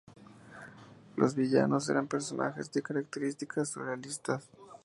[1.15, 4.49] Los villanos eran personajes de características surrealistas.